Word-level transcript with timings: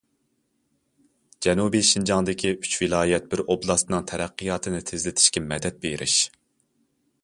جەنۇبىي 1.47 1.85
شىنجاڭدىكى 1.91 2.55
ئۈچ 2.55 2.79
ۋىلايەت، 2.85 3.29
بىر 3.35 3.45
ئوبلاستنىڭ 3.45 4.09
تەرەققىياتىنى 4.13 4.85
تېزلىتىشىگە 4.91 5.49
مەدەت 5.53 5.83
بېرىش. 5.87 6.23